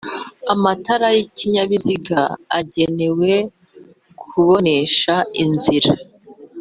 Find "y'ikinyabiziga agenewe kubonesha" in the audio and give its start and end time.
1.15-5.15